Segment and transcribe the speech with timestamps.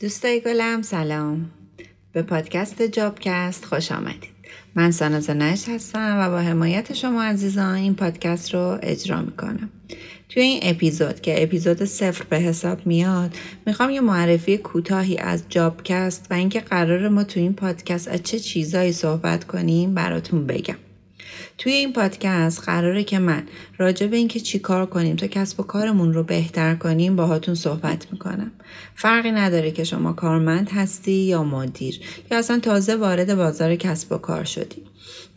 [0.00, 1.50] دوستای گلم سلام.
[2.12, 4.30] به پادکست جابکست خوش آمدید.
[4.74, 9.70] من ساناز نشت هستم و با حمایت شما عزیزان این پادکست رو اجرا می‌کنم.
[10.28, 13.34] توی این اپیزود که اپیزود صفر به حساب میاد
[13.66, 18.38] می‌خوام یه معرفی کوتاهی از جابکست و اینکه قرار ما تو این پادکست از چه
[18.38, 20.76] چیزایی صحبت کنیم براتون بگم.
[21.58, 23.42] توی این پادکست قراره که من
[23.78, 28.12] راجع به اینکه چی کار کنیم تا کسب و کارمون رو بهتر کنیم باهاتون صحبت
[28.12, 28.52] می‌کنم.
[28.94, 34.18] فرقی نداره که شما کارمند هستی یا مدیر یا اصلا تازه وارد بازار کسب و
[34.18, 34.82] کار شدی.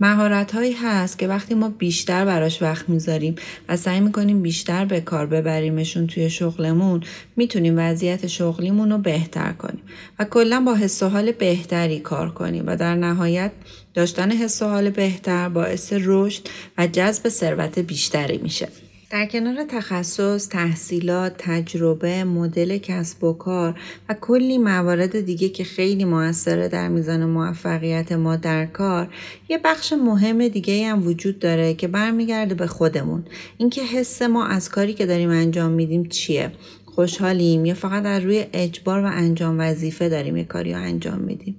[0.00, 3.34] مهارت هایی هست که وقتی ما بیشتر براش وقت می‌ذاریم
[3.68, 7.02] و سعی می‌کنیم بیشتر به کار ببریمشون توی شغلمون
[7.36, 9.82] می‌تونیم وضعیت شغلیمون رو بهتر کنیم
[10.18, 13.52] و کلا با حس و حال بهتری کار کنیم و در نهایت
[13.94, 16.42] داشتن حس و حال بهتر باعث رشد
[16.78, 18.68] و جذب ثروت بیشتری میشه.
[19.16, 26.04] در کنار تخصص، تحصیلات، تجربه، مدل کسب و کار و کلی موارد دیگه که خیلی
[26.04, 29.14] موثره در میزان موفقیت ما در کار،
[29.48, 33.24] یه بخش مهم دیگه هم وجود داره که برمیگرده به خودمون.
[33.58, 36.52] اینکه حس ما از کاری که داریم انجام میدیم چیه؟
[36.96, 41.56] خوشحالیم یا فقط در روی اجبار و انجام وظیفه داریم؟ یه کاری رو انجام میدیم.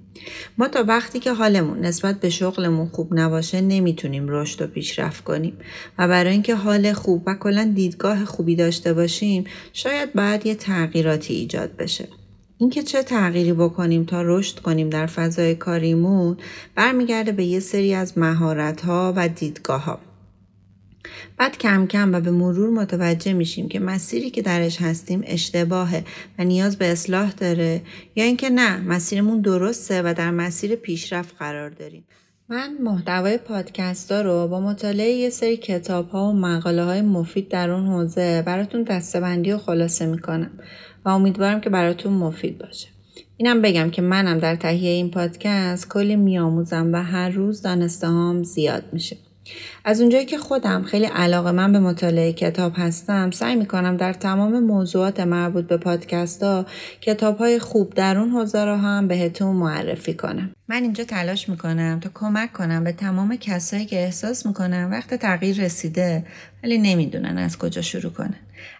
[0.58, 5.58] ما تا وقتی که حالمون نسبت به شغلمون خوب نباشه نمی‌تونیم رشد و پیشرفت کنیم.
[5.98, 11.34] و برای اینکه حال خوب و کلا دیدگاه خوبی داشته باشیم شاید باید یه تغییراتی
[11.34, 12.08] ایجاد بشه.
[12.58, 16.36] اینکه چه تغییری بکنیم تا رشد کنیم در فضای کاریمون
[16.74, 20.07] برمیگرده به یه سری از مهارت ها و دیدگاه ها
[21.36, 26.04] بعد کم کم و به مرور متوجه میشیم که مسیری که درش هستیم اشتباهه
[26.38, 27.82] و نیاز به اصلاح داره
[28.16, 32.04] یا اینکه نه مسیرمون درسته و در مسیر پیشرفت قرار داریم
[32.50, 37.48] من محتوای پادکست ها رو با مطالعه یه سری کتاب ها و مقاله های مفید
[37.48, 40.50] در اون حوزه براتون دستبندی و خلاصه می‌کنم
[41.04, 42.88] و امیدوارم که براتون مفید باشه.
[43.36, 48.84] اینم بگم که منم در تهیه این پادکست کلی میآموزم و هر روز دانسته زیاد
[48.92, 49.16] میشه.
[49.84, 54.60] از اونجایی که خودم خیلی علاقه من به مطالعه کتاب هستم سعی می‌کنم در تمام
[54.60, 56.66] موضوعات مربوط به پادکست ها
[57.00, 60.50] کتاب های خوب در اون حوزه رو هم بهتون معرفی کنم.
[60.70, 65.56] من اینجا تلاش می‌کنم تا کمک کنم به تمام کسایی که احساس می‌کنم وقت تغییر
[65.56, 66.26] رسیده
[66.64, 68.34] ولی نمی‌دونن از کجا شروع کنن.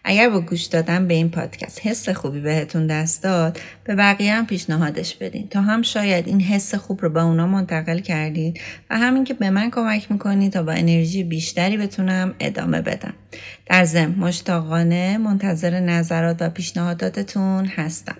[0.04, 4.46] اگر با گوش دادن به این پادکست حس خوبی بهتون دست داد به بقیه هم
[4.46, 5.48] پیشنهادش بدین.
[5.48, 8.60] تا هم شاید این حس خوب رو به اونا منتقل کردید
[8.90, 13.14] و همین که به من کمک می‌کنید تا با انرژی بیشتری بتونم ادامه بدم.
[13.66, 18.16] در ضمن مشتاقانه منتظر نظرات و پیشنهاداتتون هستم.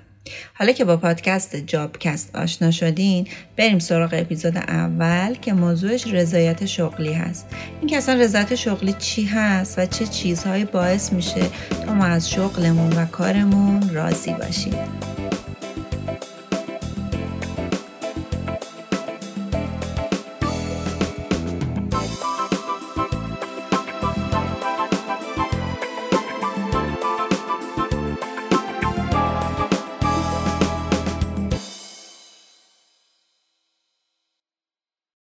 [0.55, 7.13] حالا که با پادکست جابکست آشنا شدین بریم سراغ اپیزود اول که موضوعش رضایت شغلی
[7.13, 7.47] هست.
[7.81, 11.43] این که اصلا رضایت شغلی چی هست و چه چیزهایی باعث میشه
[11.87, 14.75] تا ما از شغلمون و کارمون راضی باشیم.